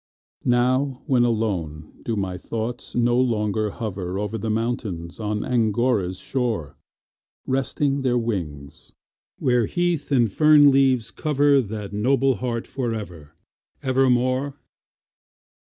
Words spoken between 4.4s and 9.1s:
mountains on Angora's shore, Resting their wings,